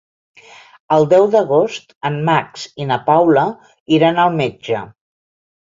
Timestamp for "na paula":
2.93-3.47